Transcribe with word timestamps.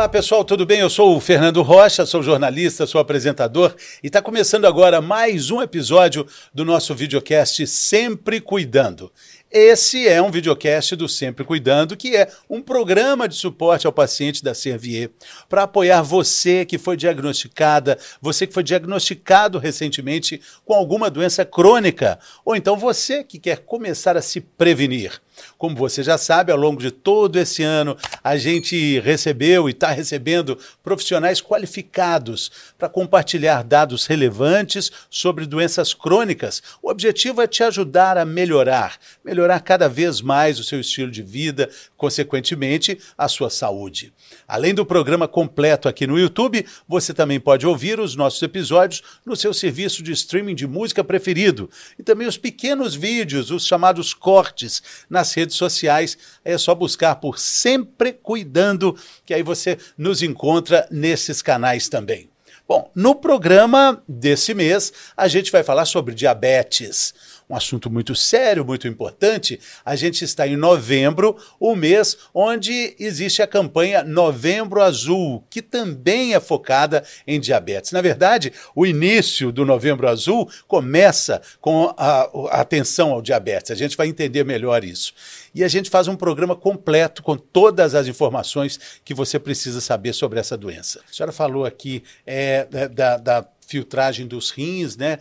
Olá 0.00 0.08
pessoal, 0.08 0.42
tudo 0.42 0.64
bem? 0.64 0.80
Eu 0.80 0.88
sou 0.88 1.14
o 1.14 1.20
Fernando 1.20 1.60
Rocha, 1.60 2.06
sou 2.06 2.22
jornalista, 2.22 2.86
sou 2.86 3.02
apresentador 3.02 3.74
e 4.02 4.06
está 4.06 4.22
começando 4.22 4.64
agora 4.64 4.98
mais 5.02 5.50
um 5.50 5.60
episódio 5.60 6.26
do 6.54 6.64
nosso 6.64 6.94
videocast 6.94 7.66
Sempre 7.66 8.40
Cuidando. 8.40 9.12
Esse 9.52 10.08
é 10.08 10.22
um 10.22 10.30
videocast 10.30 10.96
do 10.96 11.06
Sempre 11.06 11.44
Cuidando, 11.44 11.98
que 11.98 12.16
é 12.16 12.30
um 12.48 12.62
programa 12.62 13.28
de 13.28 13.34
suporte 13.34 13.86
ao 13.86 13.92
paciente 13.92 14.42
da 14.42 14.54
Servier, 14.54 15.10
para 15.50 15.64
apoiar 15.64 16.00
você 16.00 16.64
que 16.64 16.78
foi 16.78 16.96
diagnosticada, 16.96 17.98
você 18.22 18.46
que 18.46 18.54
foi 18.54 18.62
diagnosticado 18.62 19.58
recentemente 19.58 20.40
com 20.64 20.72
alguma 20.72 21.10
doença 21.10 21.44
crônica, 21.44 22.18
ou 22.42 22.56
então 22.56 22.74
você 22.74 23.22
que 23.22 23.38
quer 23.38 23.58
começar 23.58 24.16
a 24.16 24.22
se 24.22 24.40
prevenir. 24.40 25.20
Como 25.58 25.76
você 25.76 26.02
já 26.02 26.18
sabe, 26.18 26.52
ao 26.52 26.58
longo 26.58 26.80
de 26.80 26.90
todo 26.90 27.38
esse 27.38 27.62
ano, 27.62 27.96
a 28.22 28.36
gente 28.36 29.00
recebeu 29.00 29.68
e 29.68 29.72
está 29.72 29.90
recebendo 29.90 30.58
profissionais 30.82 31.40
qualificados 31.40 32.50
para 32.78 32.88
compartilhar 32.88 33.62
dados 33.62 34.06
relevantes 34.06 34.90
sobre 35.08 35.46
doenças 35.46 35.94
crônicas. 35.94 36.62
O 36.82 36.90
objetivo 36.90 37.42
é 37.42 37.46
te 37.46 37.62
ajudar 37.62 38.16
a 38.18 38.24
melhorar, 38.24 38.98
melhorar 39.24 39.60
cada 39.60 39.88
vez 39.88 40.20
mais 40.20 40.58
o 40.58 40.64
seu 40.64 40.80
estilo 40.80 41.10
de 41.10 41.22
vida, 41.22 41.68
consequentemente, 41.96 42.98
a 43.16 43.28
sua 43.28 43.50
saúde. 43.50 44.12
Além 44.46 44.74
do 44.74 44.86
programa 44.86 45.28
completo 45.28 45.88
aqui 45.88 46.06
no 46.06 46.18
YouTube, 46.18 46.64
você 46.88 47.12
também 47.12 47.38
pode 47.38 47.66
ouvir 47.66 48.00
os 48.00 48.16
nossos 48.16 48.42
episódios 48.42 49.02
no 49.24 49.36
seu 49.36 49.52
serviço 49.52 50.02
de 50.02 50.12
streaming 50.12 50.54
de 50.54 50.66
música 50.66 51.04
preferido 51.04 51.70
e 51.98 52.02
também 52.02 52.26
os 52.26 52.36
pequenos 52.36 52.94
vídeos, 52.94 53.50
os 53.50 53.66
chamados 53.66 54.14
cortes, 54.14 54.82
nas 55.08 55.29
nas 55.30 55.34
redes 55.34 55.56
sociais. 55.56 56.18
É 56.44 56.58
só 56.58 56.74
buscar 56.74 57.16
por 57.16 57.38
Sempre 57.38 58.12
Cuidando, 58.12 58.96
que 59.24 59.32
aí 59.32 59.42
você 59.42 59.78
nos 59.96 60.22
encontra 60.22 60.86
nesses 60.90 61.40
canais 61.40 61.88
também. 61.88 62.28
Bom, 62.66 62.90
no 62.94 63.16
programa 63.16 64.00
desse 64.08 64.54
mês, 64.54 64.92
a 65.16 65.26
gente 65.26 65.50
vai 65.50 65.64
falar 65.64 65.86
sobre 65.86 66.14
diabetes 66.14 67.12
um 67.50 67.56
assunto 67.56 67.90
muito 67.90 68.14
sério, 68.14 68.64
muito 68.64 68.86
importante. 68.86 69.58
A 69.84 69.96
gente 69.96 70.24
está 70.24 70.46
em 70.46 70.56
novembro, 70.56 71.36
o 71.58 71.74
mês 71.74 72.16
onde 72.32 72.94
existe 72.98 73.42
a 73.42 73.46
campanha 73.46 74.04
Novembro 74.04 74.80
Azul, 74.80 75.44
que 75.50 75.60
também 75.60 76.34
é 76.34 76.40
focada 76.40 77.02
em 77.26 77.40
diabetes. 77.40 77.90
Na 77.90 78.00
verdade, 78.00 78.52
o 78.74 78.86
início 78.86 79.50
do 79.50 79.66
Novembro 79.66 80.08
Azul 80.08 80.48
começa 80.68 81.42
com 81.60 81.92
a, 81.96 82.30
a 82.50 82.60
atenção 82.60 83.10
ao 83.10 83.20
diabetes. 83.20 83.72
A 83.72 83.74
gente 83.74 83.96
vai 83.96 84.06
entender 84.06 84.44
melhor 84.44 84.84
isso. 84.84 85.12
E 85.52 85.64
a 85.64 85.68
gente 85.68 85.90
faz 85.90 86.06
um 86.06 86.14
programa 86.14 86.54
completo 86.54 87.22
com 87.22 87.36
todas 87.36 87.96
as 87.96 88.06
informações 88.06 88.78
que 89.04 89.12
você 89.12 89.38
precisa 89.38 89.80
saber 89.80 90.12
sobre 90.12 90.38
essa 90.38 90.56
doença. 90.56 91.00
A 91.10 91.12
senhora 91.12 91.32
falou 91.32 91.64
aqui 91.64 92.04
é, 92.24 92.64
da, 92.66 93.16
da 93.16 93.46
filtragem 93.70 94.26
dos 94.26 94.50
rins, 94.50 94.96
né? 94.96 95.18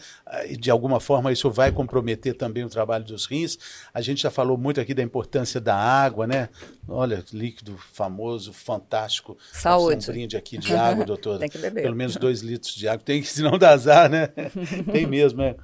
E 0.47 0.57
de 0.57 0.71
alguma 0.71 0.99
forma 0.99 1.31
isso 1.31 1.51
vai 1.51 1.71
comprometer 1.71 2.33
também 2.33 2.63
o 2.63 2.69
trabalho 2.69 3.03
dos 3.03 3.27
rins. 3.27 3.59
A 3.93 4.01
gente 4.01 4.23
já 4.23 4.31
falou 4.31 4.57
muito 4.57 4.81
aqui 4.81 4.91
da 4.91 5.03
importância 5.03 5.61
da 5.61 5.75
água, 5.75 6.25
né? 6.25 6.49
Olha, 6.87 7.23
líquido 7.31 7.77
famoso, 7.93 8.51
fantástico. 8.51 9.37
Saúde. 9.53 10.09
Um 10.09 10.13
brinde 10.13 10.35
aqui 10.35 10.57
de 10.57 10.73
água, 10.73 11.05
doutora. 11.05 11.37
Tem 11.39 11.49
que 11.49 11.59
beber. 11.59 11.83
Pelo 11.83 11.95
menos 11.95 12.15
dois 12.15 12.41
litros 12.41 12.73
de 12.73 12.87
água. 12.87 13.03
Tem 13.05 13.21
que, 13.21 13.27
senão 13.27 13.55
dá 13.55 13.69
azar, 13.69 14.09
né? 14.09 14.29
Tem 14.91 15.05
mesmo, 15.05 15.43
é 15.43 15.55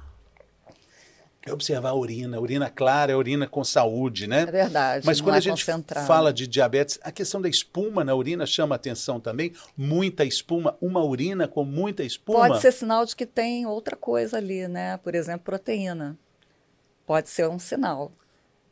observar 1.52 1.90
a 1.90 1.94
urina, 1.94 2.36
a 2.36 2.40
urina 2.40 2.70
clara, 2.70 3.12
a 3.12 3.16
urina 3.16 3.46
com 3.46 3.64
saúde, 3.64 4.26
né? 4.26 4.42
É 4.42 4.46
verdade. 4.46 5.06
Mas 5.06 5.20
quando 5.20 5.34
é 5.34 5.38
a 5.38 5.40
gente 5.40 5.64
fala 6.06 6.32
de 6.32 6.46
diabetes, 6.46 6.98
a 7.02 7.12
questão 7.12 7.40
da 7.40 7.48
espuma 7.48 8.04
na 8.04 8.14
urina 8.14 8.46
chama 8.46 8.74
atenção 8.74 9.20
também. 9.20 9.52
Muita 9.76 10.24
espuma, 10.24 10.76
uma 10.80 11.04
urina 11.04 11.46
com 11.46 11.64
muita 11.64 12.02
espuma. 12.02 12.48
Pode 12.48 12.60
ser 12.60 12.72
sinal 12.72 13.04
de 13.04 13.14
que 13.14 13.26
tem 13.26 13.66
outra 13.66 13.96
coisa 13.96 14.36
ali, 14.36 14.66
né? 14.68 14.96
Por 14.98 15.14
exemplo, 15.14 15.44
proteína. 15.44 16.18
Pode 17.06 17.28
ser 17.28 17.48
um 17.48 17.58
sinal. 17.58 18.12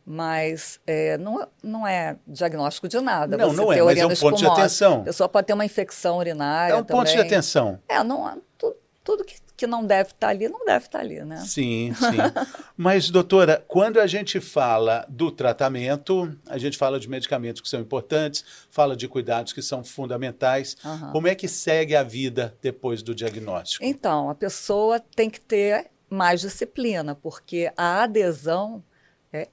Mas 0.06 0.78
é, 0.86 1.16
não, 1.16 1.48
não 1.62 1.86
é 1.86 2.16
diagnóstico 2.26 2.86
de 2.86 3.00
nada. 3.00 3.38
Não, 3.38 3.48
Você 3.48 3.56
não 3.56 3.72
é, 3.72 3.82
mas 3.82 3.98
é 3.98 4.06
um 4.06 4.14
ponto 4.14 4.36
de 4.36 4.46
atenção. 4.46 5.00
A 5.00 5.04
pessoa 5.04 5.28
pode 5.28 5.46
ter 5.46 5.54
uma 5.54 5.64
infecção 5.64 6.18
urinária. 6.18 6.74
É 6.74 6.76
um 6.76 6.84
também. 6.84 7.04
ponto 7.04 7.14
de 7.14 7.20
atenção. 7.20 7.78
É, 7.88 8.02
não, 8.04 8.42
tudo, 9.04 9.24
que 9.24 9.36
que 9.56 9.66
não 9.66 9.84
deve 9.84 10.10
estar 10.10 10.26
tá 10.26 10.28
ali, 10.28 10.48
não 10.48 10.64
deve 10.64 10.86
estar 10.86 10.98
tá 10.98 11.04
ali, 11.04 11.24
né? 11.24 11.36
Sim, 11.40 11.92
sim. 11.94 12.16
Mas, 12.76 13.08
doutora, 13.08 13.64
quando 13.68 14.00
a 14.00 14.06
gente 14.06 14.40
fala 14.40 15.06
do 15.08 15.30
tratamento, 15.30 16.36
a 16.48 16.58
gente 16.58 16.76
fala 16.76 16.98
de 16.98 17.08
medicamentos 17.08 17.62
que 17.62 17.68
são 17.68 17.80
importantes, 17.80 18.44
fala 18.70 18.96
de 18.96 19.06
cuidados 19.06 19.52
que 19.52 19.62
são 19.62 19.84
fundamentais. 19.84 20.76
Uhum. 20.84 21.12
Como 21.12 21.28
é 21.28 21.34
que 21.34 21.46
segue 21.46 21.94
a 21.94 22.02
vida 22.02 22.56
depois 22.60 23.02
do 23.02 23.14
diagnóstico? 23.14 23.84
Então, 23.84 24.28
a 24.28 24.34
pessoa 24.34 24.98
tem 24.98 25.30
que 25.30 25.40
ter 25.40 25.90
mais 26.10 26.40
disciplina, 26.40 27.14
porque 27.14 27.72
a 27.76 28.02
adesão 28.02 28.82
é, 29.32 29.48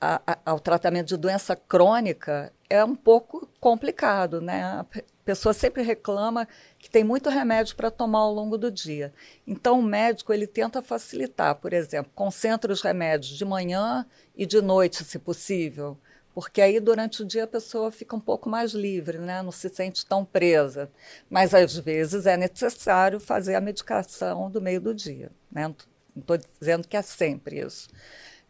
a, 0.00 0.20
a, 0.26 0.38
ao 0.46 0.58
tratamento 0.58 1.08
de 1.08 1.16
doença 1.16 1.54
crônica 1.54 2.52
é 2.70 2.82
um 2.82 2.94
pouco 2.94 3.46
complicado, 3.60 4.40
né? 4.40 4.84
Pessoa 5.24 5.52
sempre 5.52 5.82
reclama 5.82 6.48
que 6.78 6.90
tem 6.90 7.04
muito 7.04 7.30
remédio 7.30 7.76
para 7.76 7.90
tomar 7.90 8.20
ao 8.20 8.32
longo 8.32 8.58
do 8.58 8.70
dia. 8.70 9.12
Então, 9.46 9.78
o 9.78 9.82
médico 9.82 10.32
ele 10.32 10.46
tenta 10.46 10.82
facilitar, 10.82 11.54
por 11.56 11.72
exemplo, 11.72 12.10
concentra 12.14 12.72
os 12.72 12.82
remédios 12.82 13.36
de 13.36 13.44
manhã 13.44 14.04
e 14.36 14.44
de 14.44 14.60
noite, 14.60 15.04
se 15.04 15.18
possível, 15.20 15.96
porque 16.34 16.60
aí 16.60 16.80
durante 16.80 17.22
o 17.22 17.26
dia 17.26 17.44
a 17.44 17.46
pessoa 17.46 17.90
fica 17.90 18.16
um 18.16 18.20
pouco 18.20 18.48
mais 18.48 18.72
livre, 18.72 19.18
né? 19.18 19.42
não 19.42 19.52
se 19.52 19.68
sente 19.68 20.04
tão 20.06 20.24
presa. 20.24 20.90
Mas 21.28 21.54
às 21.54 21.76
vezes 21.76 22.26
é 22.26 22.36
necessário 22.36 23.20
fazer 23.20 23.54
a 23.54 23.60
medicação 23.60 24.50
do 24.50 24.60
meio 24.60 24.80
do 24.80 24.94
dia. 24.94 25.30
Né? 25.50 25.68
Não 25.68 25.76
estou 26.16 26.38
dizendo 26.58 26.88
que 26.88 26.96
é 26.96 27.02
sempre 27.02 27.60
isso. 27.60 27.88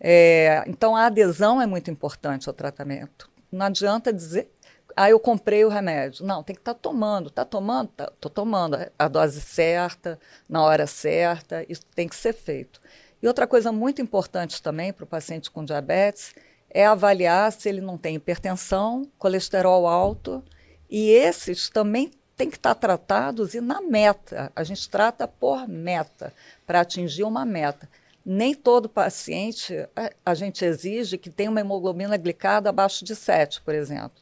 É, 0.01 0.65
então, 0.67 0.97
a 0.97 1.07
adesão 1.07 1.61
é 1.61 1.67
muito 1.67 1.91
importante 1.91 2.49
ao 2.49 2.55
tratamento. 2.55 3.31
Não 3.51 3.67
adianta 3.67 4.13
dizer 4.13 4.51
ah, 4.97 5.11
eu 5.11 5.19
comprei 5.21 5.65
o 5.65 5.69
remédio. 5.69 6.25
Não, 6.25 6.43
tem 6.43 6.55
que 6.55 6.61
estar 6.61 6.75
tá 6.75 6.81
tomando. 6.81 7.29
Está 7.29 7.45
tomando? 7.45 7.89
Tá, 7.89 8.11
tomando 8.29 8.79
a 8.99 9.09
dose 9.09 9.41
certa, 9.41 10.19
na 10.49 10.63
hora 10.63 10.87
certa. 10.87 11.65
Isso 11.69 11.83
tem 11.95 12.09
que 12.09 12.17
ser 12.17 12.33
feito. 12.33 12.81
E 13.23 13.27
outra 13.27 13.47
coisa 13.47 13.71
muito 13.71 14.03
importante 14.03 14.63
também 14.63 14.93
para 14.93 15.05
o 15.05 15.07
paciente 15.07 15.51
com 15.51 15.65
diabetes 15.65 16.35
é 16.69 16.87
avaliar 16.87 17.53
se 17.53 17.69
ele 17.69 17.81
não 17.81 17.97
tem 17.97 18.17
hipertensão, 18.17 19.09
colesterol 19.19 19.87
alto. 19.87 20.43
E 20.91 21.11
esses 21.11 21.69
também 21.69 22.11
têm 22.37 22.51
que 22.51 22.57
estar 22.57 22.75
tá 22.75 22.81
tratados 22.81 23.55
e 23.55 23.61
na 23.61 23.81
meta. 23.81 24.51
A 24.57 24.65
gente 24.65 24.89
trata 24.89 25.29
por 25.29 25.69
meta, 25.69 26.33
para 26.67 26.81
atingir 26.81 27.25
uma 27.25 27.45
meta. 27.45 27.89
Nem 28.25 28.55
todo 28.55 28.89
paciente 28.89 29.75
a, 29.97 30.11
a 30.27 30.35
gente 30.35 30.65
exige 30.65 31.19
que 31.19 31.31
tenha 31.31 31.51
uma 31.51 31.61
hemoglobina 31.61 32.17
glicada 32.17 32.71
abaixo 32.71 33.05
de 33.05 33.15
7, 33.15 33.61
por 33.63 33.75
exemplo. 33.75 34.22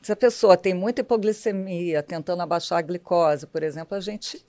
Se 0.00 0.12
a 0.12 0.16
pessoa 0.16 0.56
tem 0.56 0.74
muita 0.74 1.00
hipoglicemia, 1.00 2.02
tentando 2.02 2.42
abaixar 2.42 2.78
a 2.78 2.82
glicose, 2.82 3.46
por 3.46 3.62
exemplo, 3.62 3.96
a 3.96 4.00
gente 4.00 4.44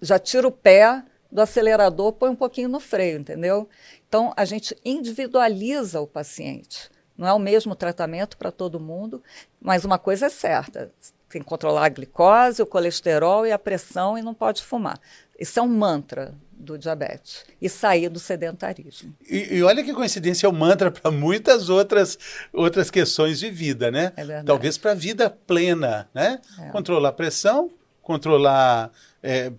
já 0.00 0.18
tira 0.18 0.46
o 0.46 0.52
pé 0.52 1.02
do 1.30 1.40
acelerador, 1.40 2.12
põe 2.12 2.30
um 2.30 2.36
pouquinho 2.36 2.68
no 2.68 2.80
freio, 2.80 3.20
entendeu? 3.20 3.68
Então, 4.08 4.32
a 4.36 4.44
gente 4.44 4.76
individualiza 4.84 6.00
o 6.00 6.06
paciente. 6.06 6.90
Não 7.16 7.26
é 7.26 7.32
o 7.32 7.38
mesmo 7.38 7.74
tratamento 7.74 8.36
para 8.36 8.50
todo 8.50 8.80
mundo, 8.80 9.22
mas 9.60 9.84
uma 9.84 9.98
coisa 9.98 10.26
é 10.26 10.30
certa: 10.30 10.90
tem 11.28 11.40
que 11.42 11.48
controlar 11.48 11.86
a 11.86 11.88
glicose, 11.88 12.62
o 12.62 12.66
colesterol 12.66 13.46
e 13.46 13.52
a 13.52 13.58
pressão 13.58 14.18
e 14.18 14.22
não 14.22 14.34
pode 14.34 14.62
fumar. 14.62 14.98
Isso 15.38 15.58
é 15.58 15.62
um 15.62 15.68
mantra 15.68 16.34
do 16.60 16.78
diabetes 16.78 17.44
e 17.60 17.68
sair 17.68 18.08
do 18.08 18.18
sedentarismo. 18.18 19.14
E, 19.28 19.56
e 19.56 19.62
olha 19.62 19.82
que 19.82 19.92
coincidência, 19.92 20.46
é 20.46 20.50
um 20.50 20.52
mantra 20.52 20.90
para 20.90 21.10
muitas 21.10 21.68
outras, 21.68 22.18
outras 22.52 22.90
questões 22.90 23.38
de 23.38 23.50
vida, 23.50 23.90
né? 23.90 24.12
É 24.16 24.24
verdade. 24.24 24.46
Talvez 24.46 24.78
para 24.78 24.92
a 24.92 24.94
vida 24.94 25.30
plena, 25.30 26.08
né? 26.14 26.40
É. 26.58 26.68
Controlar 26.68 27.08
a 27.08 27.12
pressão, 27.12 27.70
controlar, 28.02 28.90
é, 29.22 29.52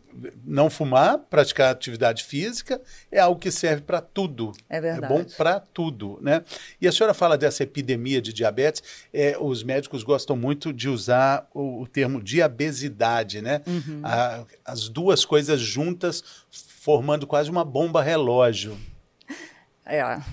não 0.43 0.69
fumar, 0.69 1.17
praticar 1.17 1.71
atividade 1.71 2.23
física, 2.23 2.81
é 3.11 3.19
algo 3.19 3.39
que 3.39 3.51
serve 3.51 3.81
para 3.83 4.01
tudo. 4.01 4.51
É 4.67 4.81
verdade. 4.81 5.13
É 5.13 5.17
bom 5.17 5.23
para 5.37 5.59
tudo, 5.59 6.19
né? 6.21 6.43
E 6.81 6.87
a 6.87 6.91
senhora 6.91 7.13
fala 7.13 7.37
dessa 7.37 7.63
epidemia 7.63 8.21
de 8.21 8.33
diabetes, 8.33 8.83
é, 9.13 9.37
os 9.39 9.63
médicos 9.63 10.03
gostam 10.03 10.35
muito 10.35 10.73
de 10.73 10.89
usar 10.89 11.47
o, 11.53 11.81
o 11.81 11.87
termo 11.87 12.21
diabesidade, 12.21 13.41
né? 13.41 13.61
Uhum. 13.65 14.01
A, 14.03 14.43
as 14.65 14.89
duas 14.89 15.23
coisas 15.23 15.61
juntas 15.61 16.23
formando 16.81 17.27
quase 17.27 17.47
uma 17.51 17.63
bomba 17.63 18.01
relógio. 18.01 18.75
É, 19.85 20.01
a 20.01 20.23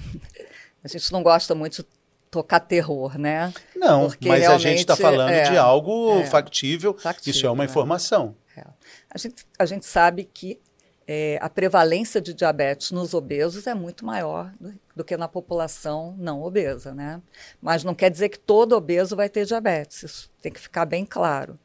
gente 0.86 1.12
não 1.12 1.22
gosta 1.22 1.54
muito 1.54 1.82
de 1.82 1.88
tocar 2.30 2.60
terror, 2.60 3.18
né? 3.18 3.52
Não, 3.76 4.06
Porque 4.06 4.28
mas 4.28 4.46
a 4.46 4.56
gente 4.56 4.78
está 4.78 4.96
falando 4.96 5.28
é, 5.28 5.50
de 5.50 5.58
algo 5.58 6.20
é, 6.20 6.24
factível, 6.24 6.94
factível, 6.94 7.30
isso 7.36 7.46
é 7.46 7.50
uma 7.50 7.64
né? 7.64 7.70
informação. 7.70 8.34
É. 8.56 8.64
A, 9.10 9.18
gente, 9.18 9.46
a 9.58 9.66
gente 9.66 9.84
sabe 9.84 10.24
que 10.24 10.58
é, 11.06 11.38
a 11.42 11.50
prevalência 11.50 12.18
de 12.18 12.32
diabetes 12.32 12.92
nos 12.92 13.12
obesos 13.12 13.66
é 13.66 13.74
muito 13.74 14.06
maior 14.06 14.50
do, 14.58 14.74
do, 14.96 15.04
que 15.04 15.18
na 15.18 15.28
população 15.28 16.14
não 16.16 16.42
obesa, 16.42 16.94
né? 16.94 17.20
Mas 17.60 17.84
não 17.84 17.94
quer 17.94 18.10
dizer 18.10 18.30
que 18.30 18.38
todo 18.38 18.74
obeso 18.74 19.14
vai 19.14 19.28
ter 19.28 19.44
diabetes, 19.44 20.02
isso 20.02 20.30
tem 20.40 20.50
que 20.50 20.60
ficar 20.60 20.86
bem 20.86 21.04
claro. 21.04 21.58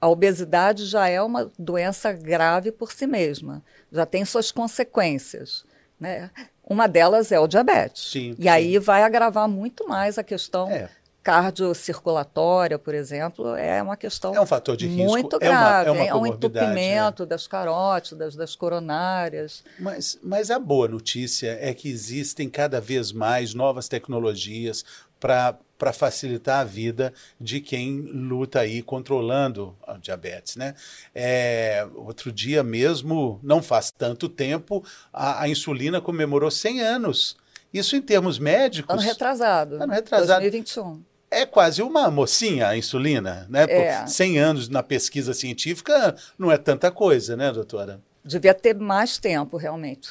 A 0.00 0.08
obesidade 0.08 0.84
já 0.86 1.08
é 1.08 1.20
uma 1.22 1.50
doença 1.58 2.12
grave 2.12 2.70
por 2.72 2.92
si 2.92 3.06
mesma, 3.06 3.62
já 3.90 4.04
tem 4.06 4.24
suas 4.24 4.50
consequências. 4.52 5.64
Né? 5.98 6.30
Uma 6.62 6.86
delas 6.86 7.32
é 7.32 7.40
o 7.40 7.46
diabetes. 7.46 8.10
Sim, 8.10 8.34
e 8.38 8.42
sim. 8.42 8.48
aí 8.48 8.78
vai 8.78 9.02
agravar 9.02 9.48
muito 9.48 9.88
mais 9.88 10.18
a 10.18 10.22
questão 10.22 10.70
É. 10.70 10.90
cardiocirculatória, 11.22 12.78
por 12.78 12.94
exemplo, 12.94 13.54
é 13.56 13.82
uma 13.82 13.96
questão 13.96 14.34
É 14.34 14.40
um 14.40 14.46
fator 14.46 14.76
de 14.76 14.86
risco, 14.86 15.08
muito 15.10 15.38
é 15.40 15.50
uma- 15.50 15.82
grave. 15.82 15.88
é 15.88 15.92
uma 15.92 16.04
um 16.04 16.08
comorbidade, 16.08 16.46
entupimento 16.66 17.26
das 17.26 17.46
carótidas, 17.46 18.36
das 18.36 18.54
coronárias. 18.54 19.64
Mas, 19.78 20.18
mas 20.22 20.50
a 20.50 20.58
boa 20.58 20.86
notícia 20.88 21.56
é 21.60 21.72
que 21.74 21.88
existem 21.88 22.48
cada 22.48 22.80
vez 22.80 23.12
mais 23.12 23.54
novas 23.54 23.88
tecnologias 23.88 24.84
para 25.18 25.56
facilitar 25.92 26.60
a 26.60 26.64
vida 26.64 27.12
de 27.40 27.60
quem 27.60 28.00
luta 28.00 28.60
aí 28.60 28.82
controlando 28.82 29.76
a 29.86 29.96
diabetes, 29.98 30.56
né? 30.56 30.74
É, 31.14 31.86
outro 31.94 32.32
dia 32.32 32.62
mesmo, 32.62 33.38
não 33.42 33.62
faz 33.62 33.90
tanto 33.90 34.28
tempo, 34.28 34.84
a, 35.12 35.42
a 35.42 35.48
insulina 35.48 36.00
comemorou 36.00 36.50
100 36.50 36.80
anos. 36.80 37.36
Isso 37.72 37.94
em 37.96 38.00
termos 38.02 38.38
médicos 38.38 38.94
Ano 38.94 39.02
retrasado. 39.02 39.74
Ano 39.82 39.92
retrasado. 39.92 40.40
2021. 40.40 41.02
é 41.30 41.44
quase 41.44 41.82
uma 41.82 42.10
mocinha 42.10 42.68
a 42.68 42.76
insulina, 42.76 43.46
né? 43.50 43.66
Por 43.66 43.74
É. 43.74 44.06
100 44.06 44.38
anos 44.38 44.68
na 44.68 44.82
pesquisa 44.82 45.34
científica 45.34 46.16
não 46.38 46.50
é 46.50 46.56
tanta 46.56 46.90
coisa, 46.90 47.36
né, 47.36 47.52
doutora? 47.52 48.00
Devia 48.24 48.54
ter 48.54 48.74
mais 48.74 49.18
tempo, 49.18 49.56
realmente. 49.56 50.08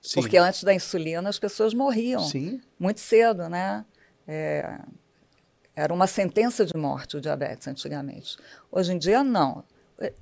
Sim. 0.00 0.20
Porque 0.20 0.36
antes 0.36 0.64
da 0.64 0.74
insulina 0.74 1.28
as 1.28 1.38
pessoas 1.38 1.72
morriam 1.74 2.20
Sim. 2.20 2.60
muito 2.78 3.00
cedo, 3.00 3.48
né? 3.48 3.84
É, 4.26 4.78
era 5.74 5.92
uma 5.92 6.06
sentença 6.06 6.64
de 6.64 6.76
morte 6.76 7.16
o 7.16 7.20
diabetes 7.20 7.66
antigamente. 7.66 8.36
Hoje 8.70 8.92
em 8.92 8.98
dia, 8.98 9.24
não. 9.24 9.64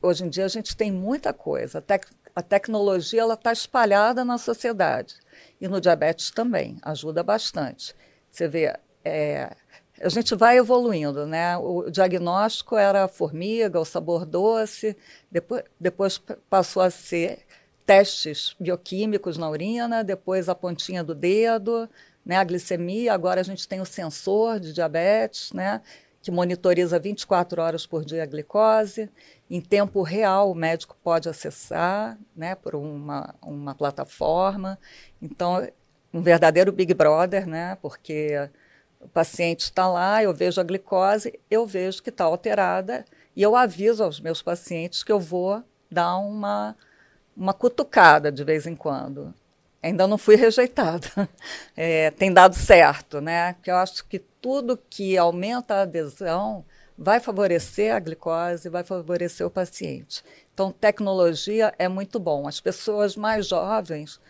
Hoje 0.00 0.24
em 0.24 0.28
dia 0.28 0.44
a 0.44 0.48
gente 0.48 0.76
tem 0.76 0.92
muita 0.92 1.32
coisa. 1.32 1.78
A, 1.78 1.80
tec 1.80 2.06
a 2.34 2.42
tecnologia 2.42 3.24
está 3.32 3.52
espalhada 3.52 4.24
na 4.24 4.38
sociedade. 4.38 5.16
E 5.60 5.66
no 5.66 5.80
diabetes 5.80 6.30
também, 6.30 6.78
ajuda 6.82 7.22
bastante. 7.22 7.94
Você 8.30 8.46
vê, 8.46 8.76
é, 9.04 9.50
a 10.00 10.08
gente 10.08 10.34
vai 10.34 10.56
evoluindo, 10.56 11.26
né? 11.26 11.56
O 11.58 11.90
diagnóstico 11.90 12.76
era 12.76 13.04
a 13.04 13.08
formiga, 13.08 13.80
o 13.80 13.84
sabor 13.84 14.24
doce, 14.24 14.96
depois, 15.30 15.64
depois 15.78 16.18
passou 16.48 16.82
a 16.82 16.90
ser 16.90 17.44
testes 17.84 18.54
bioquímicos 18.60 19.36
na 19.36 19.50
urina, 19.50 20.04
depois 20.04 20.48
a 20.48 20.54
pontinha 20.54 21.02
do 21.02 21.14
dedo, 21.14 21.88
né, 22.24 22.36
a 22.36 22.44
glicemia, 22.44 23.12
agora 23.12 23.40
a 23.40 23.44
gente 23.44 23.66
tem 23.66 23.80
o 23.80 23.86
sensor 23.86 24.60
de 24.60 24.72
diabetes, 24.72 25.52
né, 25.52 25.80
que 26.22 26.30
monitoriza 26.30 26.98
24 26.98 27.62
horas 27.62 27.86
por 27.86 28.04
dia 28.04 28.22
a 28.22 28.26
glicose. 28.26 29.10
Em 29.48 29.60
tempo 29.60 30.02
real, 30.02 30.50
o 30.50 30.54
médico 30.54 30.96
pode 31.02 31.28
acessar 31.28 32.18
né, 32.36 32.54
por 32.54 32.74
uma, 32.74 33.34
uma 33.42 33.74
plataforma. 33.74 34.78
Então, 35.20 35.66
um 36.12 36.20
verdadeiro 36.20 36.72
Big 36.72 36.92
Brother, 36.92 37.46
né, 37.46 37.76
porque 37.80 38.50
o 39.00 39.08
paciente 39.08 39.60
está 39.60 39.88
lá, 39.88 40.22
eu 40.22 40.34
vejo 40.34 40.60
a 40.60 40.64
glicose, 40.64 41.38
eu 41.50 41.66
vejo 41.66 42.02
que 42.02 42.10
está 42.10 42.24
alterada 42.24 43.04
e 43.34 43.42
eu 43.42 43.56
aviso 43.56 44.04
aos 44.04 44.20
meus 44.20 44.42
pacientes 44.42 45.02
que 45.02 45.10
eu 45.10 45.18
vou 45.18 45.64
dar 45.90 46.18
uma, 46.18 46.76
uma 47.34 47.54
cutucada 47.54 48.30
de 48.30 48.44
vez 48.44 48.66
em 48.66 48.76
quando. 48.76 49.34
Ainda 49.82 50.06
não 50.06 50.18
fui 50.18 50.36
rejeitada. 50.36 51.08
É, 51.76 52.10
tem 52.10 52.30
dado 52.30 52.54
certo, 52.54 53.20
né? 53.22 53.54
Porque 53.54 53.70
eu 53.70 53.76
acho 53.76 54.04
que 54.04 54.18
tudo 54.18 54.76
que 54.76 55.16
aumenta 55.16 55.76
a 55.76 55.82
adesão 55.82 56.64
vai 56.96 57.18
favorecer 57.18 57.94
a 57.94 57.98
glicose, 57.98 58.68
vai 58.68 58.84
favorecer 58.84 59.46
o 59.46 59.50
paciente. 59.50 60.22
Então, 60.52 60.70
tecnologia 60.70 61.72
é 61.78 61.88
muito 61.88 62.18
bom. 62.18 62.46
As 62.46 62.60
pessoas 62.60 63.16
mais 63.16 63.46
jovens 63.46 64.20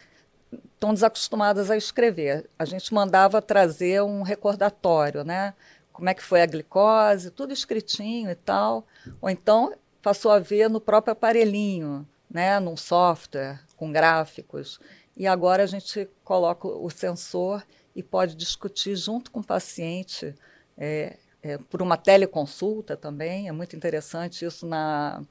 estão 0.74 0.94
desacostumadas 0.94 1.70
a 1.70 1.76
escrever. 1.76 2.48
A 2.56 2.64
gente 2.64 2.94
mandava 2.94 3.42
trazer 3.42 4.02
um 4.02 4.22
recordatório, 4.22 5.24
né? 5.24 5.54
Como 5.92 6.08
é 6.08 6.14
que 6.14 6.22
foi 6.22 6.42
a 6.42 6.46
glicose, 6.46 7.32
tudo 7.32 7.52
escritinho 7.52 8.30
e 8.30 8.36
tal. 8.36 8.86
Ou 9.20 9.28
então 9.28 9.74
passou 10.00 10.30
a 10.30 10.38
ver 10.38 10.70
no 10.70 10.80
próprio 10.80 11.12
aparelhinho, 11.12 12.06
né? 12.30 12.60
Num 12.60 12.76
software 12.76 13.60
com 13.76 13.90
gráficos. 13.90 14.78
E 15.20 15.26
agora 15.26 15.62
a 15.62 15.66
gente 15.66 16.08
coloca 16.24 16.66
o 16.66 16.88
sensor 16.88 17.62
e 17.94 18.02
pode 18.02 18.34
discutir 18.34 18.96
junto 18.96 19.30
com 19.30 19.40
o 19.40 19.44
paciente 19.44 20.34
é, 20.78 21.18
é, 21.42 21.58
por 21.58 21.82
uma 21.82 21.98
teleconsulta 21.98 22.96
também. 22.96 23.46
É 23.46 23.52
muito 23.52 23.76
interessante 23.76 24.46
isso 24.46 24.66
na 24.66 25.22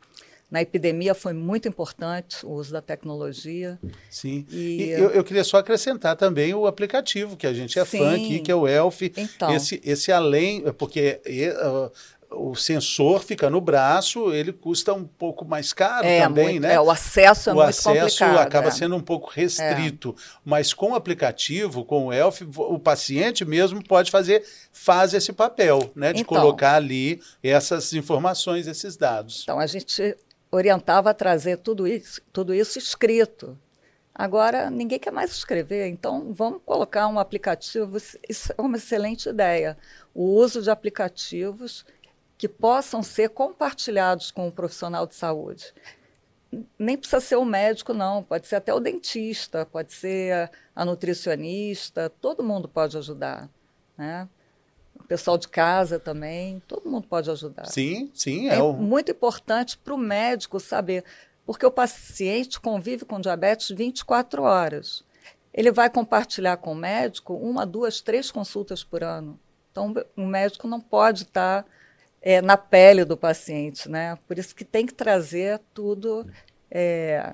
na 0.52 0.64
epidemia 0.64 1.14
foi 1.14 1.32
muito 1.34 1.68
importante 1.68 2.44
o 2.44 2.50
uso 2.54 2.72
da 2.74 2.82
tecnologia. 2.82 3.80
Sim. 4.10 4.48
E- 4.50 4.82
E 4.84 4.90
eu, 4.90 5.12
eu 5.12 5.24
queria 5.24 5.44
só 5.44 5.58
acrescentar 5.58 6.16
também 6.16 6.56
o 6.56 6.66
aplicativo, 6.66 7.38
que 7.38 7.46
a 7.46 7.54
gente 7.54 7.78
é 7.80 7.86
fã 7.86 8.16
Sim. 8.16 8.26
aqui, 8.26 8.40
que 8.40 8.52
é 8.52 8.56
o 8.56 8.68
Elf. 8.68 9.00
Então. 9.16 9.56
Esse, 9.56 9.80
esse 9.84 10.12
além, 10.12 10.64
porque 10.74 11.22
e, 11.26 11.50
uh, 11.50 11.92
o 12.32 12.56
sensor 12.56 13.24
fica 13.24 13.50
no 13.50 13.60
braço, 13.60 14.32
ele 14.34 14.54
custa 14.54 14.94
um 14.94 15.04
pouco 15.04 15.44
mais 15.44 15.74
caro 15.74 16.06
É, 16.06 16.22
também, 16.22 16.46
muito- 16.54 16.62
né? 16.62 16.74
é, 16.76 16.80
o 16.80 16.92
acesso 16.92 17.50
é 17.50 17.54
o 17.54 17.56
muito 17.56 17.70
acesso 17.70 18.20
complicado. 18.20 18.38
acaba 18.38 18.68
é. 18.68 18.72
sendo 18.72 18.96
um 18.96 19.02
pouco 19.02 19.30
restrito, 19.32 20.16
mas 20.46 20.72
com 20.74 20.92
o 20.92 20.96
aplicativo, 20.96 21.84
com 21.84 22.08
o 22.08 22.14
Elf, 22.14 22.42
o 22.56 22.78
paciente 22.78 23.44
mesmo 23.44 23.84
pode 23.84 24.12
fazer, 24.12 24.46
faz 24.72 25.14
esse 25.14 25.34
papel, 25.34 25.92
né, 25.96 26.14
de 26.14 26.22
Então. 26.22 26.38
colocar 26.38 26.76
ali 26.76 27.20
essas 27.42 27.94
informações, 27.94 28.68
esses 28.68 28.96
dados. 28.96 29.42
Então 29.44 29.60
a 29.60 29.66
gente 29.66 30.16
orientava 30.52 31.10
a 31.10 31.14
trazer 31.16 31.58
tudo 31.58 31.88
isso, 31.88 32.22
tudo 32.32 32.54
isso 32.54 32.78
escrito. 32.78 33.58
Agora 34.14 34.70
ninguém 34.70 35.00
quer 35.00 35.12
mais 35.12 35.32
escrever, 35.32 35.88
então 35.88 36.34
vamos 36.34 36.60
colocar 36.66 37.08
um 37.08 37.18
aplicativo. 37.18 37.98
Isso 38.28 38.54
é 38.58 38.62
uma 38.62 38.78
excelente 38.78 39.30
ideia. 39.30 39.78
O 40.14 40.24
uso 40.36 40.62
de 40.62 40.70
aplicativos 40.70 41.86
que 42.40 42.48
possam 42.48 43.04
ser 43.04 43.32
compartilhados 43.32 44.32
com 44.32 44.48
o 44.48 44.52
profissional 44.52 45.06
de 45.06 45.14
saúde. 45.14 45.74
Nem 46.80 46.98
precisa 46.98 47.20
ser 47.20 47.36
o 47.36 47.44
médico, 47.44 47.94
não. 47.94 48.24
Pode 48.24 48.48
ser 48.48 48.56
até 48.56 48.74
o 48.74 48.80
dentista, 48.80 49.66
pode 49.66 49.92
ser 49.92 50.50
a 50.74 50.86
nutricionista. 50.86 52.10
Todo 52.22 52.42
mundo 52.42 52.70
pode 52.70 52.98
ajudar, 52.98 53.50
né? 53.98 54.26
O 54.96 55.04
pessoal 55.04 55.38
de 55.38 55.50
casa 55.50 56.00
também. 56.00 56.64
Todo 56.66 56.90
mundo 56.90 57.08
pode 57.10 57.30
ajudar. 57.30 57.66
Sim, 57.66 58.10
sim, 58.14 58.48
é, 58.48 58.56
É 58.56 58.64
o 58.64 58.72
muito 58.72 59.12
importante 59.12 59.78
para 59.78 59.94
o 59.94 59.98
médico 59.98 60.62
saber, 60.62 61.04
porque 61.46 61.66
o 61.66 61.72
paciente 61.72 62.58
convive 62.58 63.04
com 63.04 63.20
diabetes 63.20 63.70
24 63.70 64.44
horas. 64.44 65.04
Ele 65.54 65.74
vai 65.74 65.90
compartilhar 65.90 66.56
com 66.56 66.72
o 66.72 66.76
médico 66.76 67.34
uma, 67.34 67.66
duas, 67.66 68.00
três 68.00 68.32
consultas 68.32 68.82
por 68.82 69.04
ano. 69.04 69.38
Então, 69.72 69.94
o 70.16 70.26
médico 70.26 70.70
não 70.70 70.80
pode 70.80 71.24
estar 71.24 71.66
é, 72.22 72.42
na 72.42 72.58
pele 72.58 73.06
do 73.06 73.16
paciente, 73.18 73.90
né? 73.90 74.18
Por 74.28 74.38
isso 74.38 74.56
que 74.56 74.66
tem 74.66 74.86
que 74.86 74.94
trazer 74.94 75.60
tudo 75.74 76.28
é, 76.70 77.34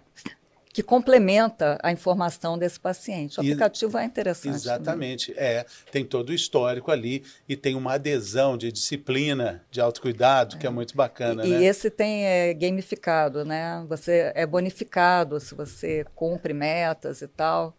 que 0.75 0.83
complementa 0.83 1.77
a 1.81 1.89
informação 1.91 2.57
desse 2.57 2.77
paciente. 2.77 3.39
O 3.39 3.43
E- 3.43 3.47
aplicativo 3.47 3.97
é 3.97 4.03
interessante. 4.03 4.55
Exatamente, 4.55 5.33
é. 5.37 5.65
Tem 5.89 6.03
todo 6.03 6.29
o 6.29 6.33
histórico 6.33 6.91
ali 6.91 7.23
e 7.47 7.55
tem 7.55 7.75
uma 7.75 7.93
adesão 7.93 8.57
de 8.57 8.71
disciplina, 8.73 9.63
de 9.71 9.79
autocuidado, 9.79 10.57
que 10.57 10.67
é 10.67 10.69
muito 10.69 10.93
bacana, 10.93 11.45
E 11.45 11.49
né? 11.49 11.63
esse 11.63 11.89
tem 11.89 12.25
é, 12.25 12.53
gamificado, 12.53 13.45
né? 13.45 13.85
Você 13.87 14.33
é 14.35 14.45
bonificado 14.45 15.39
se 15.39 15.55
você 15.55 16.05
cumpre 16.13 16.53
metas 16.53 17.21
e 17.21 17.27
tal. 17.29 17.73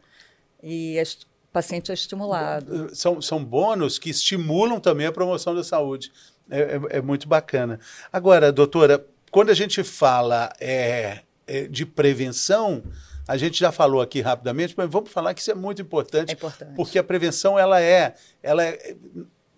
E 0.62 0.98
o 0.98 1.35
paciente 1.56 1.90
é 1.90 1.94
estimulado. 1.94 2.94
São, 2.94 3.22
são 3.22 3.42
bônus 3.42 3.98
que 3.98 4.10
estimulam 4.10 4.78
também 4.78 5.06
a 5.06 5.12
promoção 5.12 5.54
da 5.54 5.64
saúde. 5.64 6.12
É, 6.50 6.60
é- 6.92 6.98
é 6.98 7.00
muito 7.00 7.26
bacana. 7.26 7.80
Agora, 8.12 8.52
doutora, 8.52 9.04
quando 9.30 9.50
a 9.50 9.54
gente 9.54 9.82
fala 9.82 10.52
é, 10.60 11.20
é, 11.46 11.66
de 11.66 11.86
prevenção, 11.86 12.82
a 13.26 13.36
gente 13.36 13.58
já 13.58 13.72
falou 13.72 14.00
aqui 14.02 14.20
rapidamente, 14.20 14.74
mas 14.76 14.88
vamos 14.90 15.10
falar 15.10 15.32
que 15.34 15.40
isso 15.40 15.50
é 15.50 15.54
muito 15.54 15.80
importante, 15.80 16.30
É 16.30 16.32
importante. 16.34 16.74
porque 16.76 16.98
a 16.98 17.04
prevenção 17.04 17.58
ela 17.58 17.80
é, 17.80 18.14
ela 18.42 18.62
é, 18.64 18.94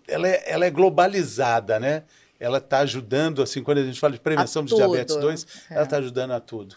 ela 0.07 0.27
é, 0.27 0.43
ela 0.51 0.65
é 0.65 0.69
globalizada, 0.71 1.79
né? 1.79 2.03
Ela 2.39 2.57
está 2.59 2.79
ajudando, 2.79 3.41
assim, 3.43 3.61
quando 3.61 3.79
a 3.79 3.83
gente 3.83 3.99
fala 3.99 4.13
de 4.13 4.19
prevenção 4.21 4.63
de 4.63 4.69
tudo. 4.69 4.77
diabetes 4.87 5.15
2, 5.17 5.45
ela 5.69 5.81
É. 5.81 5.83
está 5.83 5.97
ajudando 5.97 6.31
a 6.31 6.39
tudo. 6.39 6.75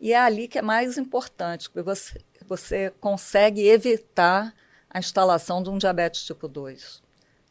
E 0.00 0.12
é 0.12 0.18
ali 0.18 0.48
que 0.48 0.58
é 0.58 0.62
mais 0.62 0.98
importante, 0.98 1.68
porque 1.70 1.82
você, 1.82 2.18
você 2.48 2.90
consegue 2.98 3.68
evitar 3.68 4.52
a 4.92 4.98
instalação 4.98 5.62
de 5.62 5.70
um 5.70 5.78
diabetes 5.78 6.22
tipo 6.24 6.46
2, 6.46 7.02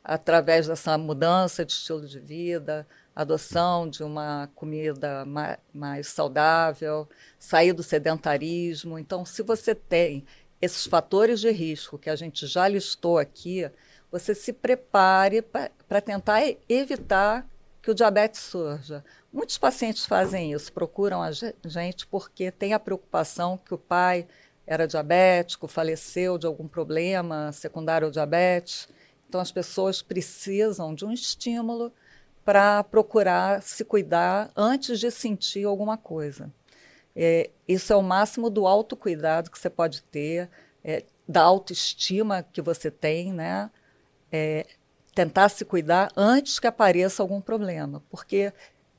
através 0.04 0.68
dessa 0.68 0.98
mudança 0.98 1.66
de 1.66 1.72
estilo 1.72 2.06
de 2.08 2.20
vida, 2.20 2.88
adoção 3.16 3.90
de 3.90 4.04
uma 4.04 4.50
comida 4.56 5.26
ma- 5.26 5.58
mais 5.74 6.08
saudável, 6.08 7.10
sair 7.40 7.74
do 7.74 7.84
sedentarismo. 7.84 9.00
Então, 9.00 9.26
se 9.26 9.42
você 9.42 9.74
tem 9.74 10.24
esses 10.62 10.86
fatores 10.86 11.40
de 11.40 11.52
risco 11.52 11.98
que 11.98 12.10
a 12.10 12.16
gente 12.16 12.46
já 12.46 12.68
listou 12.68 13.18
aqui, 13.18 13.70
você 14.12 14.36
se 14.36 14.54
prepare 14.54 15.42
para 15.42 16.02
tentar 16.02 16.42
evitar 16.70 17.48
que 17.82 17.90
o 17.90 17.96
diabetes 17.96 18.42
surja. 18.42 19.04
Muitos 19.34 19.58
pacientes 19.58 20.06
fazem 20.06 20.54
isso, 20.54 20.72
procuram 20.72 21.24
a 21.24 21.32
gente 21.32 22.06
porque 22.06 22.52
tem 22.52 22.74
a 22.74 22.80
preocupação 22.80 23.58
que 23.58 23.74
o 23.74 23.78
pai 23.78 24.28
era 24.66 24.88
diabético, 24.88 25.68
faleceu 25.68 26.38
de 26.38 26.46
algum 26.46 26.68
problema 26.68 27.52
secundário 27.52 28.06
ao 28.06 28.12
diabetes. 28.12 28.88
Então, 29.28 29.42
as 29.42 29.52
pessoas 29.52 30.02
precisam 30.02 30.94
de 30.94 31.06
um 31.06 31.12
estímulo 31.12 31.92
para 32.44 32.84
procurar 32.84 33.62
se 33.62 33.84
cuidar 33.86 34.52
antes 34.56 35.00
de 35.00 35.12
sentir 35.12 35.66
alguma 35.66 35.98
coisa. 35.98 36.52
É, 37.16 37.50
isso 37.68 37.92
é 37.92 37.96
o 37.96 38.02
máximo 38.02 38.50
do 38.50 38.66
autocuidado 38.66 39.52
que 39.52 39.60
você 39.60 39.70
pode 39.70 40.02
ter, 40.04 40.50
é, 40.84 41.04
da 41.28 41.42
autoestima 41.42 42.44
que 42.44 42.62
você 42.62 42.90
tem, 42.90 43.34
né? 43.34 43.70
É, 44.32 44.66
tentar 45.14 45.50
se 45.50 45.66
cuidar 45.66 46.10
antes 46.16 46.58
que 46.58 46.68
apareça 46.68 47.22
algum 47.22 47.42
problema, 47.42 48.02
porque 48.10 48.54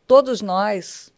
todos 0.07 0.43
nós, 0.43 1.13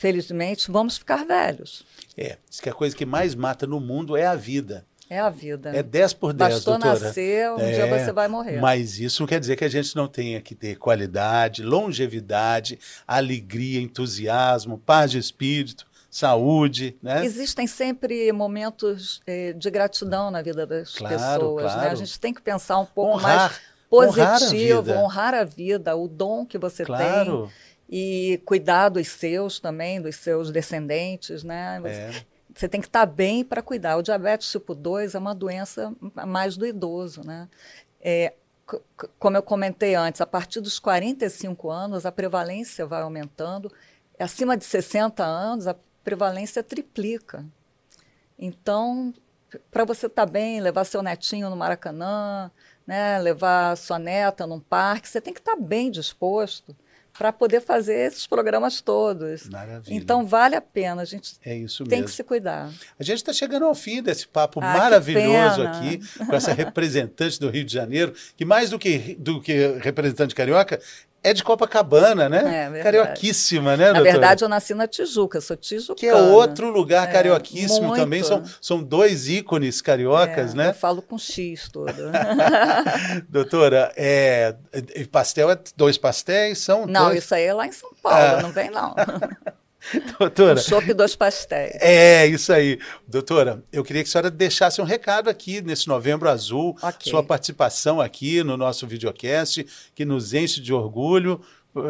felizmente, 0.00 0.70
vamos 0.70 0.96
ficar 0.96 1.26
velhos. 1.26 1.84
É, 2.16 2.38
diz 2.48 2.58
que 2.58 2.70
a 2.70 2.72
coisa 2.72 2.96
que 2.96 3.04
mais 3.04 3.34
mata 3.34 3.66
no 3.66 3.78
mundo 3.78 4.16
é 4.16 4.24
a 4.24 4.34
vida. 4.34 4.86
É 5.10 5.18
a 5.18 5.28
vida. 5.28 5.76
É 5.76 5.82
10 5.82 6.14
por 6.14 6.32
10, 6.32 6.54
Bastou 6.54 6.78
doutora. 6.78 6.98
nascer, 6.98 7.50
um 7.50 7.58
é, 7.58 7.72
dia 7.72 7.86
você 7.86 8.10
vai 8.10 8.26
morrer. 8.26 8.58
Mas 8.60 8.98
isso 8.98 9.20
não 9.20 9.26
quer 9.26 9.38
dizer 9.38 9.56
que 9.56 9.64
a 9.64 9.68
gente 9.68 9.94
não 9.94 10.08
tenha 10.08 10.40
que 10.40 10.54
ter 10.54 10.76
qualidade, 10.76 11.62
longevidade, 11.62 12.78
alegria, 13.06 13.78
entusiasmo, 13.78 14.78
paz 14.78 15.10
de 15.10 15.18
espírito, 15.18 15.86
saúde, 16.10 16.96
né? 17.02 17.22
Existem 17.22 17.66
sempre 17.66 18.32
momentos 18.32 19.20
eh, 19.26 19.52
de 19.52 19.70
gratidão 19.70 20.30
na 20.30 20.40
vida 20.40 20.66
das 20.66 20.94
claro, 20.94 21.14
pessoas, 21.14 21.64
claro. 21.64 21.80
né? 21.82 21.90
A 21.90 21.94
gente 21.94 22.18
tem 22.18 22.32
que 22.32 22.40
pensar 22.40 22.78
um 22.78 22.86
pouco 22.86 23.18
honrar, 23.18 23.50
mais 23.50 23.60
positivo, 23.90 24.92
honrar 24.92 24.96
a, 24.96 25.02
honrar 25.02 25.34
a 25.34 25.44
vida, 25.44 25.94
o 25.94 26.08
dom 26.08 26.46
que 26.46 26.56
você 26.56 26.84
claro. 26.84 27.42
tem 27.42 27.69
e 27.92 28.40
cuidar 28.44 28.88
dos 28.88 29.08
seus 29.08 29.58
também, 29.58 30.00
dos 30.00 30.14
seus 30.14 30.52
descendentes, 30.52 31.42
né? 31.42 31.82
É. 31.84 32.24
Você 32.54 32.68
tem 32.68 32.80
que 32.80 32.86
estar 32.86 33.04
bem 33.04 33.44
para 33.44 33.62
cuidar. 33.62 33.96
O 33.96 34.02
diabetes 34.02 34.48
tipo 34.48 34.76
2 34.76 35.16
é 35.16 35.18
uma 35.18 35.34
doença 35.34 35.92
mais 36.28 36.56
do 36.56 36.64
idoso, 36.64 37.22
né? 37.24 37.48
É, 38.00 38.34
como 39.18 39.36
eu 39.36 39.42
comentei 39.42 39.96
antes, 39.96 40.20
a 40.20 40.26
partir 40.26 40.60
dos 40.60 40.78
45 40.78 41.68
anos, 41.68 42.06
a 42.06 42.12
prevalência 42.12 42.86
vai 42.86 43.02
aumentando. 43.02 43.72
Acima 44.16 44.56
de 44.56 44.64
60 44.64 45.24
anos, 45.24 45.66
a 45.66 45.74
prevalência 46.04 46.62
triplica. 46.62 47.44
Então, 48.38 49.12
para 49.70 49.84
você 49.84 50.06
estar 50.06 50.26
tá 50.26 50.32
bem, 50.32 50.60
levar 50.60 50.84
seu 50.84 51.02
netinho 51.02 51.50
no 51.50 51.56
Maracanã, 51.56 52.52
né, 52.86 53.18
levar 53.18 53.76
sua 53.76 53.98
neta 53.98 54.46
num 54.46 54.60
parque, 54.60 55.08
você 55.08 55.20
tem 55.20 55.34
que 55.34 55.40
estar 55.40 55.56
tá 55.56 55.60
bem 55.60 55.90
disposto 55.90 56.76
para 57.18 57.32
poder 57.32 57.60
fazer 57.60 58.06
esses 58.06 58.26
programas 58.26 58.80
todos. 58.80 59.48
Maravilha. 59.48 59.94
Então 59.94 60.26
vale 60.26 60.56
a 60.56 60.60
pena, 60.60 61.02
a 61.02 61.04
gente 61.04 61.32
é 61.44 61.56
isso 61.56 61.84
tem 61.84 61.98
mesmo. 61.98 62.06
que 62.06 62.14
se 62.14 62.24
cuidar. 62.24 62.70
A 62.98 63.02
gente 63.02 63.18
está 63.18 63.32
chegando 63.32 63.66
ao 63.66 63.74
fim 63.74 64.02
desse 64.02 64.26
papo 64.26 64.60
ah, 64.60 64.78
maravilhoso 64.78 65.62
aqui 65.62 66.00
com 66.24 66.34
essa 66.34 66.52
representante 66.52 67.38
do 67.38 67.50
Rio 67.50 67.64
de 67.64 67.72
Janeiro, 67.72 68.14
que 68.36 68.44
mais 68.44 68.70
do 68.70 68.78
que, 68.78 69.16
do 69.18 69.40
que 69.40 69.78
representante 69.80 70.34
carioca, 70.34 70.80
é 71.22 71.34
de 71.34 71.44
Copacabana, 71.44 72.28
né? 72.28 72.70
É, 72.74 72.82
Carioquíssima, 72.82 73.76
né, 73.76 73.88
Na 73.88 73.92
doutora? 73.94 74.12
verdade, 74.12 74.44
eu 74.44 74.48
nasci 74.48 74.74
na 74.74 74.86
Tijuca, 74.86 75.40
sou 75.40 75.56
tijucana. 75.56 75.96
Que 75.98 76.06
é 76.06 76.14
outro 76.14 76.70
lugar 76.70 77.08
é, 77.08 77.12
carioquíssimo 77.12 77.88
muito. 77.88 78.00
também. 78.00 78.22
São, 78.22 78.42
são 78.60 78.82
dois 78.82 79.28
ícones 79.28 79.82
cariocas, 79.82 80.54
é, 80.54 80.56
né? 80.56 80.68
Eu 80.68 80.74
falo 80.74 81.02
com 81.02 81.18
X 81.18 81.68
todo. 81.70 81.92
doutora, 83.28 83.92
é, 83.96 84.54
pastel 85.12 85.50
é 85.50 85.58
dois 85.76 85.98
pastéis? 85.98 86.58
São 86.58 86.86
Não, 86.86 87.06
dois... 87.06 87.24
isso 87.24 87.34
aí 87.34 87.44
é 87.44 87.52
lá 87.52 87.66
em 87.66 87.72
São 87.72 87.90
Paulo, 88.02 88.38
Ah. 88.38 88.42
não 88.42 88.50
vem 88.50 88.70
não. 88.70 88.94
Doutora. 90.18 90.60
Um 90.60 90.62
chopp 90.62 90.90
e 90.90 90.94
dois 90.94 91.16
pastéis. 91.16 91.76
É, 91.80 92.26
isso 92.26 92.52
aí. 92.52 92.78
Doutora, 93.06 93.62
eu 93.72 93.82
queria 93.82 94.02
que 94.02 94.08
a 94.08 94.12
senhora 94.12 94.30
deixasse 94.30 94.80
um 94.80 94.84
recado 94.84 95.28
aqui 95.30 95.62
nesse 95.62 95.88
Novembro 95.88 96.28
Azul, 96.28 96.76
Ok. 96.82 97.10
sua 97.10 97.22
participação 97.22 98.00
aqui 98.00 98.42
no 98.42 98.56
nosso 98.56 98.86
videocast, 98.86 99.64
que 99.94 100.04
nos 100.04 100.34
enche 100.34 100.60
de 100.60 100.72
orgulho. 100.72 101.40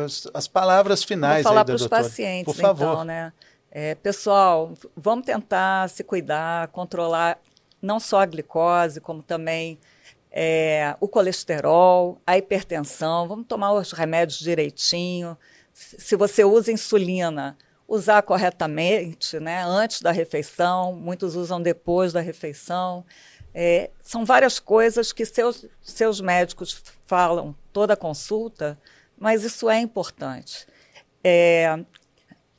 As, 0.05 0.29
as 0.35 0.47
palavras 0.47 1.03
finais 1.03 1.43
Vou 1.43 1.53
falar 1.53 1.65
para 1.65 1.75
os 1.75 1.87
pacientes, 1.87 2.45
Por 2.45 2.55
favor. 2.61 2.93
então, 2.93 3.05
né? 3.05 3.33
É, 3.71 3.95
pessoal, 3.95 4.75
vamos 4.97 5.25
tentar 5.25 5.89
se 5.89 6.03
cuidar, 6.03 6.69
controlar 6.69 7.39
não 7.81 7.99
só 8.01 8.21
a 8.21 8.27
glicose, 8.27 9.01
como 9.01 9.23
também 9.23 9.79
é, 10.31 10.95
o 11.01 11.09
colesterol, 11.09 12.21
a 12.27 12.37
hipertensão. 12.37 13.27
Vamos 13.27 13.47
tomar 13.47 13.73
os 13.73 13.93
remédios 13.93 14.39
direitinho. 14.39 15.37
Se 15.73 16.15
você 16.17 16.45
usa 16.45 16.71
insulina, 16.71 17.57
usar 17.91 18.23
corretamente, 18.23 19.41
né? 19.41 19.65
Antes 19.65 20.01
da 20.01 20.13
refeição. 20.13 20.95
Muitos 20.95 21.35
usam 21.35 21.61
depois 21.61 22.13
da 22.13 22.21
refeição. 22.21 23.05
É, 23.53 23.91
são 24.01 24.25
várias 24.25 24.61
coisas 24.61 25.13
que 25.13 25.27
seus, 25.27 25.67
seus 25.83 26.21
médicos 26.21 26.85
falam 27.05 27.53
toda 27.73 27.97
consulta, 27.97 28.79
mas 29.19 29.43
isso 29.43 29.69
é 29.69 29.81
importante. 29.81 30.69
É, 31.23 31.81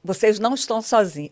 vocês 0.03 0.37
não 0.37 0.53
estão 0.53 0.81
sozinhos. 0.81 1.31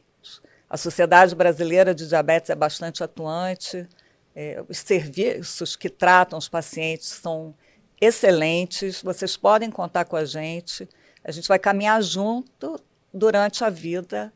A 0.70 0.77
Sociedade 0.77 1.36
Brasileira 1.36 1.94
de 1.94 2.08
Diabetes 2.08 2.50
é 2.50 2.56
bastante 2.56 3.03
atuante. 3.03 3.86
É, 4.34 4.63
os 4.70 4.77
serviços 4.77 5.75
que 5.75 5.89
tratam 5.89 6.39
os 6.39 6.48
pacientes 6.48 7.10
são 7.10 7.53
excelentes. 8.00 9.01
Vocês 9.01 9.36
podem 9.36 9.70
contar 9.70 10.06
com 10.06 10.15
a 10.15 10.24
gente. 10.24 10.88
A 11.22 11.32
gente 11.32 11.50
vai 11.50 11.60
caminhar 11.60 12.01
junto 12.01 12.82
durante 13.13 13.63
a 13.63 13.70
vida 13.70 14.34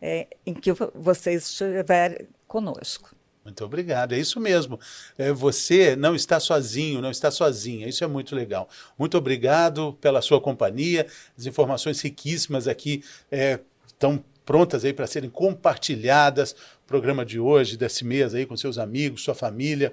é, 0.00 0.26
em 0.44 0.54
que 0.54 0.72
vo- 0.72 0.92
vocês 0.94 1.48
estiverem 1.48 2.28
conosco. 2.46 3.14
Muito 3.44 3.62
obrigado, 3.62 4.12
é 4.14 4.18
isso 4.18 4.40
mesmo. 4.40 4.80
É, 5.18 5.30
você 5.30 5.94
não 5.94 6.14
está 6.14 6.40
sozinho, 6.40 7.02
não 7.02 7.10
está 7.10 7.30
sozinha, 7.30 7.86
isso 7.86 8.02
é 8.02 8.06
muito 8.06 8.34
legal. 8.34 8.68
Muito 8.98 9.18
obrigado 9.18 9.92
pela 10.00 10.22
sua 10.22 10.40
companhia, 10.40 11.06
as 11.36 11.44
informações 11.44 12.00
riquíssimas 12.00 12.66
aqui 12.66 13.04
é, 13.30 13.60
estão 13.86 14.24
prontas 14.46 14.84
aí 14.84 14.92
para 14.94 15.06
serem 15.06 15.28
compartilhadas. 15.28 16.52
O 16.52 16.86
programa 16.86 17.24
de 17.24 17.38
hoje, 17.38 17.76
desse 17.76 18.04
mês 18.04 18.34
aí, 18.34 18.46
com 18.46 18.56
seus 18.56 18.78
amigos, 18.78 19.22
sua 19.22 19.34
família, 19.34 19.92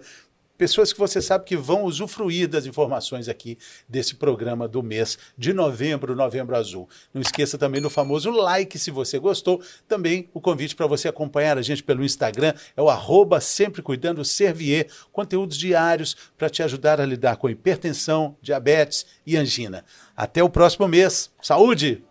pessoas 0.62 0.94
que 0.94 1.00
você 1.00 1.20
sabe 1.20 1.44
que 1.44 1.58
vão 1.58 1.86
usufruir 1.86 2.48
das 2.48 2.68
informações 2.68 3.28
aqui 3.28 3.58
desse 3.90 4.14
programa 4.14 4.68
do 4.68 4.84
mês 4.84 5.18
de 5.36 5.54
novembro, 5.54 6.16
Novembro 6.16 6.56
Azul. 6.56 6.88
Não 7.12 7.20
esqueça 7.20 7.58
também 7.58 7.82
do 7.82 7.90
famoso 7.90 8.30
like 8.30 8.78
se 8.78 8.92
você 8.92 9.18
gostou. 9.18 9.60
Também 9.88 10.30
o 10.36 10.40
convite 10.40 10.76
para 10.76 10.86
você 10.86 11.08
acompanhar 11.08 11.58
a 11.58 11.64
gente 11.64 11.82
pelo 11.82 12.06
Instagram 12.06 12.54
é 12.78 12.82
o 12.82 12.92
arroba 12.92 13.42
sempre 13.42 13.82
cuidando 13.82 14.24
Servier, 14.24 14.88
conteúdos 15.12 15.58
diários 15.58 16.16
para 16.38 16.48
te 16.48 16.62
ajudar 16.62 17.02
a 17.02 17.08
lidar 17.08 17.38
com 17.38 17.50
hipertensão, 17.50 18.38
diabetes 18.40 19.08
e 19.26 19.36
angina. 19.38 19.84
Até 20.16 20.44
o 20.44 20.50
próximo 20.50 20.88
mês. 20.88 21.32
Saúde! 21.42 22.04